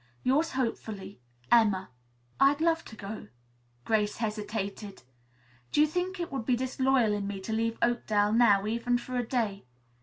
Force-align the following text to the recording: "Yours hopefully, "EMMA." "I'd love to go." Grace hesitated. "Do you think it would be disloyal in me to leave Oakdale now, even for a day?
"Yours 0.23 0.53
hopefully, 0.53 1.19
"EMMA." 1.51 1.91
"I'd 2.39 2.59
love 2.59 2.83
to 2.85 2.95
go." 2.95 3.27
Grace 3.85 4.17
hesitated. 4.17 5.03
"Do 5.71 5.79
you 5.79 5.85
think 5.85 6.19
it 6.19 6.31
would 6.31 6.43
be 6.43 6.55
disloyal 6.55 7.13
in 7.13 7.27
me 7.27 7.39
to 7.41 7.53
leave 7.53 7.77
Oakdale 7.83 8.31
now, 8.33 8.65
even 8.65 8.97
for 8.97 9.15
a 9.17 9.23
day? 9.23 9.63